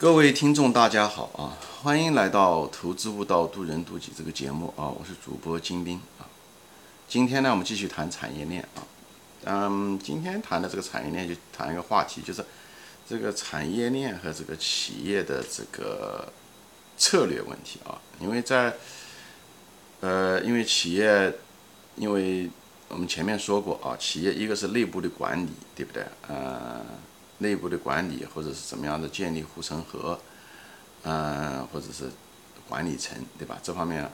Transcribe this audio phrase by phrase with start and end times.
[0.00, 1.58] 各位听众，大家好啊！
[1.82, 4.86] 欢迎来到《投资悟道，渡人渡己》这个节目啊！
[4.86, 6.22] 我是主播金兵啊。
[7.08, 8.86] 今天呢，我们继续谈产业链啊。
[9.46, 12.44] 嗯，今天谈的这个产业链，就谈一个话题，就是
[13.08, 16.32] 这个产业链和这个企业的这个
[16.96, 18.00] 策略问题啊。
[18.20, 18.72] 因为在
[19.98, 21.34] 呃，因为企业，
[21.96, 22.48] 因为
[22.86, 26.04] 我们前面说过啊，企业一个是内部的管理，对不对？
[26.28, 26.86] 呃。
[27.38, 30.18] 内部的管理或者是怎么样的建立护城河，
[31.02, 32.10] 嗯，或者是
[32.68, 33.58] 管理层，对吧？
[33.62, 34.10] 这方面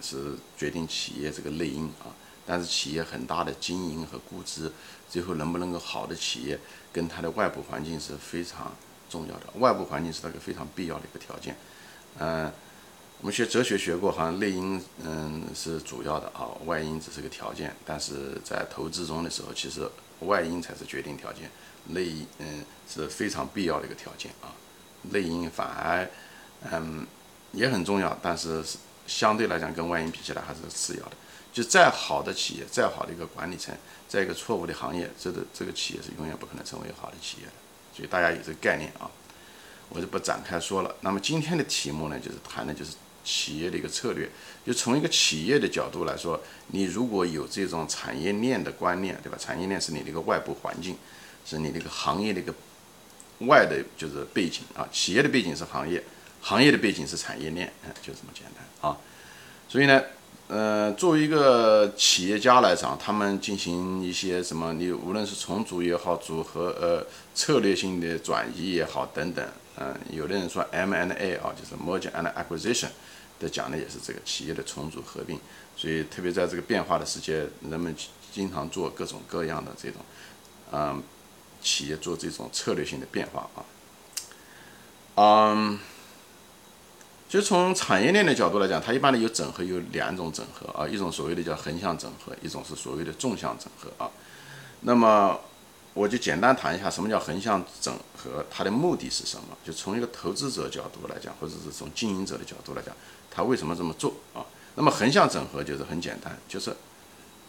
[0.00, 2.08] 是决定企业这个内因啊。
[2.46, 4.70] 但是企业很大的经营和估值，
[5.08, 6.58] 最后能不能够好的企业，
[6.92, 8.70] 跟它的外部环境是非常
[9.08, 9.46] 重要的。
[9.58, 11.56] 外部环境是那个非常必要的一个条件。
[12.18, 12.52] 嗯，
[13.20, 17.74] 我们学哲学学过，好像内因嗯是主要的啊，外因只是个条件。
[17.86, 19.88] 但是在投资中的时候，其实
[20.20, 21.50] 外因才是决定条件。
[21.88, 24.52] 内因嗯是非常必要的一个条件啊，
[25.10, 26.10] 内因反而
[26.72, 27.06] 嗯
[27.52, 28.62] 也很重要，但是
[29.06, 31.12] 相对来讲跟外因比起来还是次要的。
[31.52, 33.72] 就再好的企业，再好的一个管理层，
[34.08, 37.52] 在一个错误的行业，这个这个企业是永远不可能成为好的企业的。
[37.94, 39.08] 所以大家有这个概念啊，
[39.88, 40.92] 我就不展开说了。
[41.02, 44.28] 那么今天的题目呢，就是谈的就是企业的一个策略。
[44.66, 49.38] 就从一个企业的角度来说，你如果有这种产业链的观念，对吧？
[49.38, 50.96] 产业链是你的一个外部环境。
[51.44, 52.54] 是你这个行业的一个
[53.40, 54.88] 外的，就是背景啊。
[54.90, 56.02] 企业的背景是行业，
[56.40, 58.96] 行业的背景是产业链，就这么简单啊。
[59.68, 60.00] 所以呢，
[60.48, 72.90] 呃，作为一个企业家来讲，他们进行一些什么，你无论是重组也好，组合呃策略性的转移也好等等，嗯，有的人说 M and A 啊，就是 merge and Acquisition
[73.40, 75.38] 的讲的也是这个企业的重组合并。
[75.76, 77.94] 所以特别在这个变化的世界，人们
[78.32, 80.00] 经常做各种各样的这种，
[80.72, 81.02] 嗯。
[81.64, 83.64] 企业做这种策略性的变化啊，
[85.16, 85.78] 嗯，
[87.28, 94.10] 就从产业链的角度来讲，它一般的有整合，有两种整合啊，一种所谓的叫横向整合，一种是所谓的纵向整合啊。
[94.82, 95.40] 那么
[95.94, 99.56] 我就简单谈一下什么叫横向整合，它的目的是什么？
[99.64, 102.94] 就从一个投资者角度来讲，或者是从经营者的角度来讲，
[103.30, 104.44] 他为什么这么做啊？
[104.76, 106.76] 那么横向整合就是很简单，就是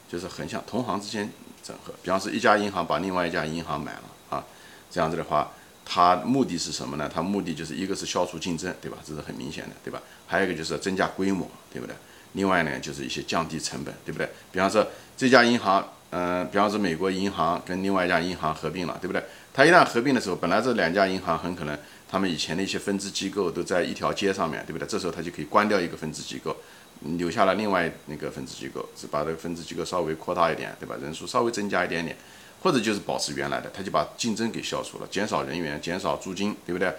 [0.07, 1.29] 就是横向同行之间。
[1.63, 4.45] 整合，比方说一家银行把另外一家银行买了啊，
[4.91, 5.51] 这样子的话，
[5.83, 7.09] 它目的是什么呢？
[7.11, 8.99] 它目的就是一个是消除竞争，对吧？
[9.03, 9.99] 这是很明显的，对吧？
[10.27, 11.95] 还有一个就是增加规模，对不对？
[12.33, 14.29] 另外呢，就是一些降低成本，对不对？
[14.51, 14.85] 比方说
[15.17, 19.23] 这家银行，嗯，比方说美国银行跟另外一家银行合并了，对不对？
[19.51, 21.75] 它一旦合并的时候，本来这两家银行很可能
[22.07, 24.87] 他们以前的一些分支机构都在一条街上面对不对？
[24.87, 26.55] 这时候它就可以关掉一个分支机构。
[27.01, 30.95] 留下了另外那个分支机构，是把这个分支机构稍微扩大一点，对吧？
[31.01, 32.17] 人数稍微增加一点点，
[32.61, 36.91] 或者就是保持原来的，他就把竞争给消除了，减少人员，减少租金，对不对？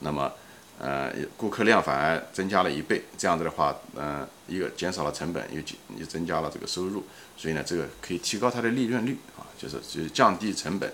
[0.00, 0.30] 那么，
[0.78, 7.04] 呃，顾客量反而增加了一倍，这样子的话，嗯，一个减少了成本，又减又增加了这个收入，
[7.36, 10.92] 所以呢，这个可以提高它的利润率啊，就是就是降低成本，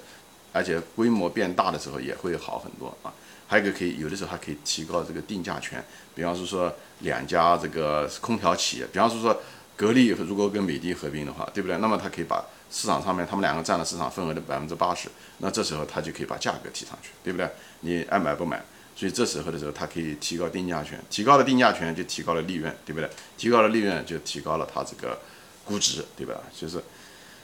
[0.52, 3.12] 而且规模变大的时候也会好很多啊。
[3.50, 5.84] 还有一个可以，有的时候还可以提高这个定价权。
[6.14, 9.42] 比方说说两家这个空调企业，比方说说
[9.74, 11.76] 格力如果跟美的合并的话，对不对？
[11.78, 15.08] 那么它可以把市场上面他们两个占了市场份额的百分之八十，
[15.38, 17.50] 那这时候它就可以把价格提上去，对不对？
[17.80, 18.62] 你爱买不买？
[18.94, 23.10] 所以这时候的时候，它可以提高定价权，提高了定价权就提高了利润，对不对？
[23.36, 25.18] 提高了利润就提高了它这个
[25.64, 26.34] 估值，对吧？
[26.56, 26.80] 就是。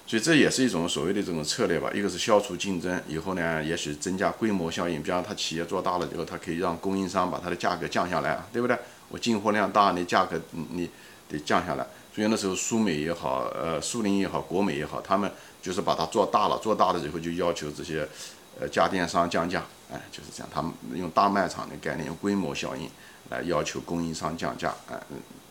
[0.07, 5.03] 所以这也是一种所谓的这种策略吧，一个是消除竞争，以后呢，也许增加规模效应。
[5.03, 8.79] 比方他企业做大了以后，它可以让供应商把它的价格降下来，对不对？
[9.09, 10.89] 我进货量大，你价格你
[11.29, 11.85] 得降下来。
[12.15, 15.29] 所以那时候苏美也好，呃，苏宁也好，国美也好，他们
[15.61, 18.09] 就是把它做大了，做大了以后就要求这些
[18.61, 22.89] 呃家电商降价，哎，就是这样，他们用大卖场的概念，用规模效应
[23.31, 24.97] 来要求供应商降价，哎，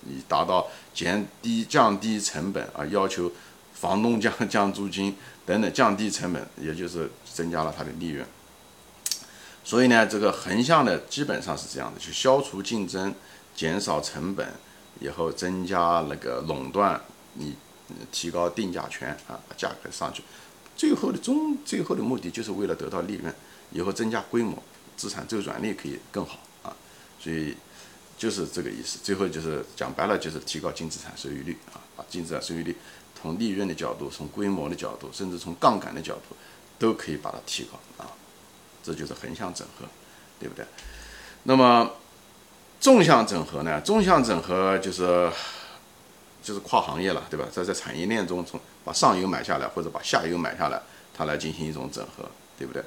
[0.07, 3.29] 以达到减低降低成本啊，要求。
[3.75, 5.15] 房东降 降租金
[5.45, 8.25] 等等，降低成本，也就是增加了它的利润。
[9.63, 13.13] 所以呢，这个横向的基本上是这样的，去消除竞争，
[13.55, 14.47] 减少成本，
[14.99, 17.01] 以后增加那个垄断，
[17.33, 17.55] 你
[18.11, 20.23] 提高定价权啊，价格上去。
[20.77, 23.33] 最后的终，最后的目的就是为了得到利润，
[23.71, 24.61] 以后增加规模，
[24.95, 26.75] 资产周转率可以更好啊。
[27.19, 27.55] 所以
[28.17, 28.99] 就是这个意思。
[29.01, 32.75] 最后就是讲白了，就是提高净资产收益率啊，把净资产收益率。
[33.25, 36.35] 从利润的角度，从规模的角度，甚至从杠杆的角度，
[36.77, 38.05] 都可以把它提高啊，
[38.83, 39.85] 这就是横向整合，
[40.39, 40.63] 对不对？
[41.43, 41.91] 那么
[42.79, 43.81] 纵向整合呢？
[43.81, 45.31] 纵向整合就是
[46.43, 47.47] 就是跨行业了，对吧？
[47.51, 50.79] 在在产业链中，从把上游买下来或者把下游买下来，
[51.17, 52.29] 它来进行一种整合，
[52.59, 52.83] 对不对？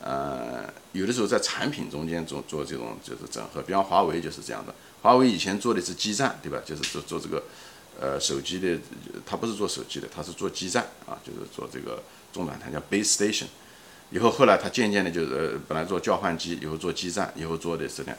[0.00, 4.74] 呃，有的时候在产品中间做做这种就是整合，比方华为就是这样的。
[5.02, 6.58] 华为以前做的是基站，对吧？
[6.64, 7.42] 就是做做这个
[8.00, 8.78] 呃手机的，
[9.24, 12.02] 它不是做手机的，它是做基站啊，就是做这个
[12.32, 13.46] 中转台叫 base station。
[14.10, 18.12] 以后后来它渐渐的就是本来做交换机，以后做基站，以后做的是呢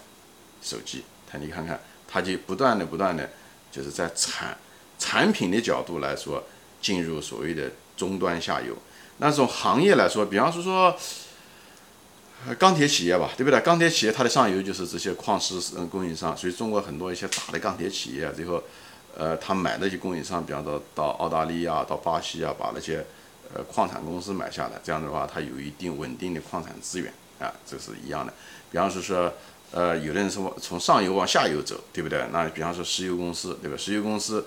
[0.61, 1.03] 手机。
[1.29, 3.29] 它你看看，它就不断的不断的
[3.71, 4.57] 就是在产
[4.97, 6.43] 产品的角度来说，
[6.81, 8.75] 进入所谓的终端下游。
[9.17, 10.97] 那从行业来说，比方说说。
[12.59, 13.57] 钢铁企业吧，对不对？
[13.61, 15.57] 钢铁企业它的上游就是这些矿石
[15.89, 18.61] 供应商，所以中国很多一些大的钢铁企业，最后，
[19.15, 23.05] 呃，他买那些供应商，比方说到澳大利亚、到巴西啊，把那些
[23.53, 28.33] 呃矿产公司买下来，这样的话，它有一定稳定的矿产资源啊，这是一样的。
[28.71, 29.31] 比方说说，
[29.71, 32.25] 呃，有的人是往从上游往下游走，对不对？
[32.31, 33.77] 那比方说石油公司，对吧？
[33.77, 34.45] 石油公司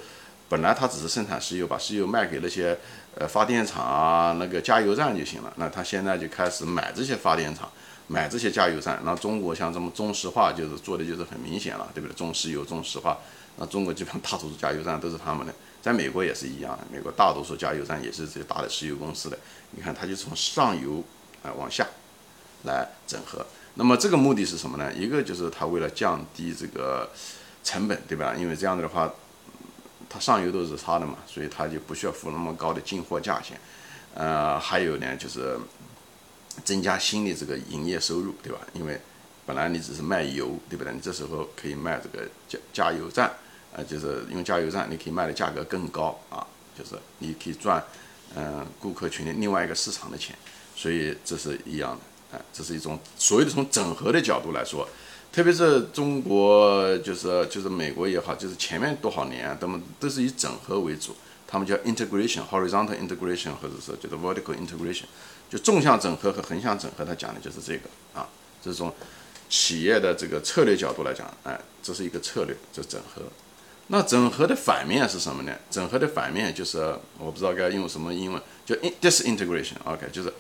[0.48, 2.76] 本来它只是生产石油，把石油卖给那些
[3.16, 5.52] 呃发电厂啊、那个加油站就行了。
[5.56, 7.70] 那他现在就开始买这些发电厂。
[8.08, 12.14] 买这些加油站，那中国像这么中石化就是做的就是很明显了，对不对？
[12.14, 13.19] 中石油、中石化，
[13.56, 19.38] 那中国基本上大多数加油站都是他们的， 在美国也是一样，美国大多数加油站也是这些大的石油公司的。
[19.73, 21.03] 你看，它就从上游
[21.43, 21.87] 啊往下
[22.64, 23.44] 来整合。
[23.75, 24.93] 那么这个目的是什么呢？
[24.94, 27.11] 一个就是它为了降低这个
[27.64, 28.35] 成本，对吧？
[28.37, 29.12] 因为这样子的话，
[30.08, 33.61] 它上游都是它的嘛，所以它就不需要付那么高的进货价钱。
[34.14, 35.58] 呃，还有呢就是。
[36.64, 38.58] 增加新的这个营业收入，对吧？
[38.73, 38.99] 因为
[39.44, 40.91] 本来你只是卖油，对不对？
[40.91, 43.31] 你这时候可以卖这个加加油站，
[43.76, 46.40] 呃，就是因为加油站你可以卖的价格更高啊，
[46.78, 47.84] 就是你可以赚
[48.34, 50.34] 嗯顾客群的另外一个市场的钱，
[50.75, 54.88] 所以这是一样的，哎，这是一种所谓的从整合的角度来说，
[55.31, 61.14] 特别是中国，就是就是美国也好，就是前面多少年，他们都是以整合为主，
[61.46, 65.05] 他们叫 integration，horizontal integration，或者是叫做 vertical integration。
[65.50, 68.26] 就纵向整合和横向整合，它讲的就是这个啊。
[68.64, 68.93] 这种
[69.49, 73.22] 企业的这个策略角度来讲，哎，这是一个策略，这整合。
[73.88, 75.52] 那整合的反面是什么呢？
[75.70, 76.78] 整合的反面就是
[77.18, 79.74] 我不知道该用什么英文，叫 disintegration。
[79.84, 80.32] OK，就是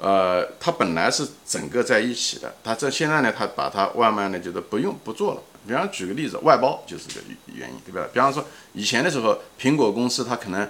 [0.00, 5.42] 呃，它本来是整个在一起的，它这现在呢，它把它慢慢的就是不用不做了。
[5.66, 8.08] 比方举个例子，外包就是个原因，对吧？
[8.12, 10.68] 比方说以前的时候，苹果公司它可能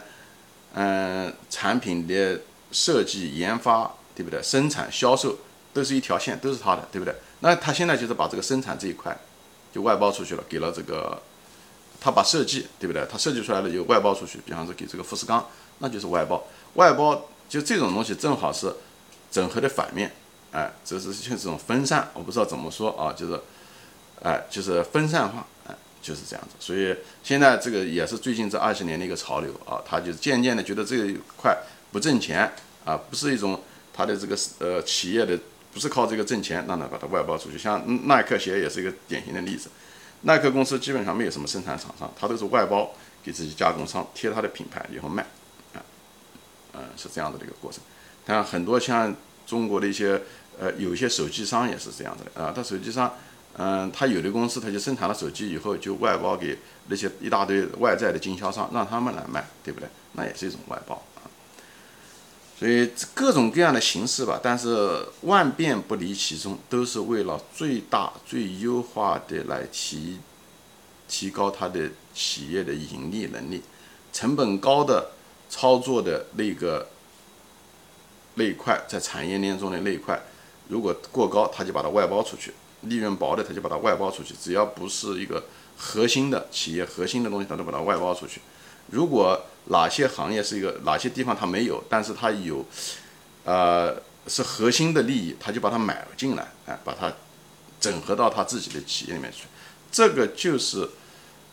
[0.75, 4.43] 嗯产品的设计、研发，对不对？
[4.43, 5.39] 生产、销售
[5.73, 7.15] 都是一条线，都是他的，对不对？
[7.41, 9.17] 那他现在就是把这个生产这一块
[9.73, 11.21] 就外包出去了，给了这个
[12.05, 13.03] 他把设计，对不对？
[13.11, 15.49] 他设计出来了就外包出去，比方说给这个富士康，
[15.79, 16.45] 那就是外包。
[16.75, 18.71] 外包就这种东西正好是
[19.31, 20.13] 整合的反面，
[20.53, 23.41] 哎，这是像这种分散，我不知道怎么说啊，就是
[24.23, 26.55] 哎，就是分散化，哎，就是这样子。
[26.61, 31.57] 所以现在这个也是最近这二十年的一个潮流啊，他就渐渐的觉得这一块。
[31.93, 32.53] 不挣钱
[32.85, 33.61] 啊，不是一种
[33.93, 35.39] 他的这个呃企业的
[35.73, 37.57] 不是靠这个挣钱，让他把它外包出去。
[37.57, 39.69] 像耐克鞋也是一个典型的例子，
[40.25, 42.91] 耐克公司基本上没有什么生产厂商，它都是外包
[43.23, 45.23] 给自己加工商贴它的品牌以后卖，
[45.75, 45.79] 啊，
[46.73, 47.83] 嗯，是这样的一个过程。
[48.25, 49.15] 但很多像
[49.47, 50.21] 中国的一些
[50.59, 53.15] 呃有些手机商也是这样子的啊，他手机商，
[53.59, 59.89] 嗯，他有的公司他就生产了手机以后就外包给那些一大堆外在的经销商，让他们来卖，对不对？
[60.13, 61.03] 那也是一种外包。
[62.57, 70.19] 所以各种各样的形式吧，但是万变不离其宗，都是为了最大、最优化的来提
[71.09, 73.61] 提高它的企业的盈利能力。
[74.13, 75.11] 成本高的
[75.51, 76.87] 操作的那个
[78.35, 80.23] 那一块，在产业链中的那一块，
[80.69, 84.33] 如果过高，它就把它外包出去；利润薄的，它就把它外包出去。
[84.41, 85.43] 只要不是一个
[85.77, 88.41] 核心的企业核心的东西，它都把它外包出去。
[88.91, 92.65] 如果哪些行业是一个哪些地方它没有，但是它有，
[93.45, 97.13] 呃，是核心的利益，他就把它买进来，哎，把它
[97.81, 99.45] 整合到他自己的企业里面去。
[99.91, 100.89] 这个就是，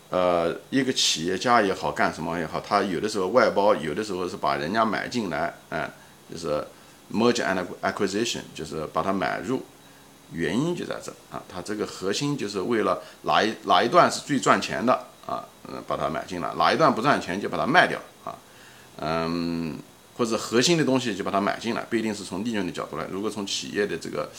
[0.10, 5.90] 呃，一个企业家也好，干什么也好，他有的时候外包，有的时候是把人家买进来，哎，
[6.32, 6.66] 就是
[7.12, 9.64] merge and acquisition，就是把它买入。
[10.34, 15.08] 原因就在这啊，它这个核心就是为了哪一哪一段是最赚钱的。
[15.28, 18.36] 啊，嗯，把它买进来，哪一段不赚钱就把它卖掉啊，
[18.98, 19.78] 嗯，
[20.18, 23.06] 或者核心的东西就把它买进来，不一定是从利润的角度来。
[23.12, 24.30] 如果从企业的这个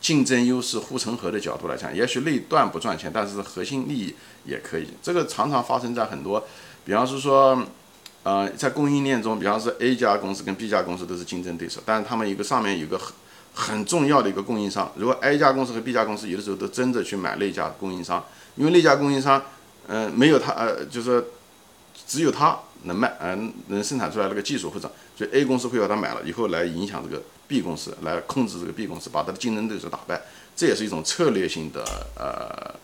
[0.00, 4.88] 竞争优势、护城河的角度来讲，也许那一段不赚钱，但是核心利益也可以。
[5.02, 6.46] 这个常常发生在很多，
[6.84, 7.60] 比方是说，
[8.22, 13.12] 呃，在供应链中，比方说 A 家公司跟 B 家公司都是竞争对手，但是他们一个上面有个很
[13.54, 18.24] 很重要的一个供应商，如果 A 家公司和 B 家公司有的时候都争着去买那家供应商，
[18.56, 19.42] 因为那家供应商。
[19.88, 21.24] 嗯，没有他，呃，就是
[22.06, 30.20] 只有他能卖，嗯，能生产出来那个技术或者，所以 A 公司会把它买了以后来影响这个 B 公司，来控制这个 B 公司，把它的竞争对手打败，
[30.54, 31.82] 这也是一种策略性的
[32.14, 32.74] 呃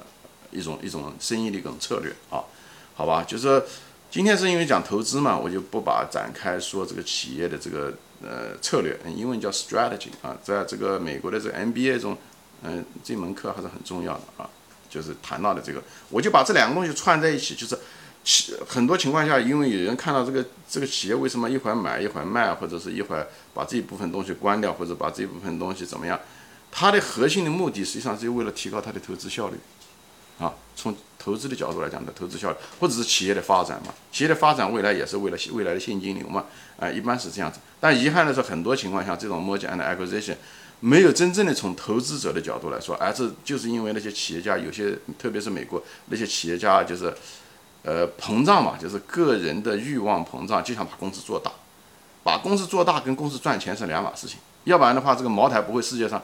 [0.51, 2.43] 一种一种生意的一种策略啊，
[2.95, 3.63] 好吧，就是
[4.11, 7.93] 今天是因为讲投资嘛，我就不把展开说这个企业的这个
[8.23, 12.17] 呃策略，英文叫 strategy 啊，在这个美国的这个 MBA 中，
[12.63, 14.49] 嗯，这门课还是很重要的啊，
[14.95, 17.77] 就是谈到的这个，我就把这两个东西串在一起，就是。
[18.27, 26.19] 企很多情况下，因为有人看到这个这个企业为什么一会儿买一会儿卖，或者是一会儿把这一部分东西关掉，或者把这一部分东西怎么样？
[26.73, 29.59] 它的核心的目的实际上是为了提高它的投资效率，
[30.39, 33.95] 啊，从投资的角度来讲的投资效率，或者是企业的发展嘛。
[34.13, 36.45] 企业的发展未来也是为了未来的现金流嘛，
[36.79, 37.59] 啊，一般是这样子。
[37.81, 40.37] 但遗憾的是，很多情况下这种 merger and acquisition
[40.81, 47.15] 没有真正的从投资者的角度来说，而是就是因为那些企业家有些，特别是美国那些企业家就是。
[47.87, 51.53] 呃，膨胀嘛，就是个人的欲望膨胀，就想把公司做大，
[52.23, 54.39] 把公司做大跟公司赚钱是两码事情。
[54.65, 56.23] 要不然的话，这个茅台不会世界上，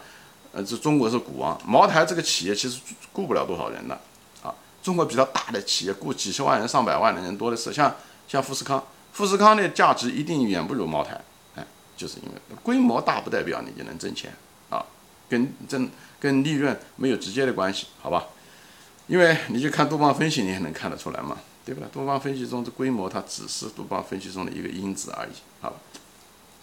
[0.52, 2.80] 呃，这中国是股王，茅台这个企业其实
[3.12, 3.98] 雇不了多少人的
[4.42, 4.54] 啊。
[4.82, 7.94] 中国比较大的企业雇几十万人、上百万的人多的是，像
[8.26, 11.20] 像富士康，富士康的价值一定远不如茅台，
[11.56, 11.66] 哎，
[11.96, 14.32] 就是因为规模大不代表你就能挣钱
[14.68, 14.84] 啊，
[15.28, 15.88] 跟挣
[16.18, 18.26] 跟利润没有直接的关系，好吧？
[19.06, 21.36] 因为你就看杜邦分析，你也能看得出来嘛。
[21.62, 21.88] 对不对？
[21.90, 25.30] 多方分析中的规模，它只是多方分析中的一个因子而已。
[25.60, 25.72] 好，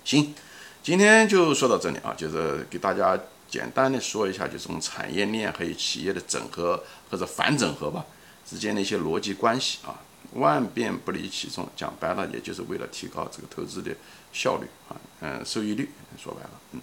[0.03, 0.33] 行，
[0.81, 3.17] 今天就说到这里啊，就是给大家
[3.47, 8.05] 简单的说一下，就是从产业链还有企业的整合或者反整合吧
[8.45, 9.99] 之间的一些逻辑关系啊，
[10.33, 11.67] 万变不离其宗。
[11.75, 13.91] 讲白了，也就是为了提高这个投资的
[14.31, 15.89] 效率啊，嗯，收益率。
[16.17, 16.81] 说白了，嗯，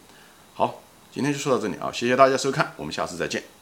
[0.54, 3.53] 好，今天就说到这里啊，谢谢大家收看，我们下次再见。